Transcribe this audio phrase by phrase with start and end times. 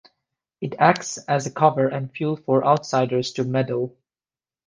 [0.61, 3.95] It acts as a cover and fuel for outsiders to meddle.